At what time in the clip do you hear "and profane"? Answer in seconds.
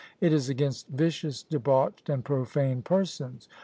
2.09-2.81